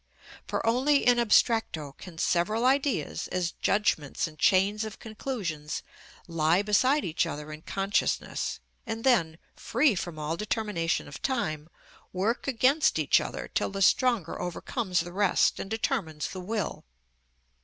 [0.47, 5.83] For only in abstracto can several ideas, as judgments and chains of conclusions,
[6.27, 11.69] lie beside each other in consciousness, and then, free from all determination of time,
[12.13, 16.83] work against each other till the stronger overcomes the rest and determines the will.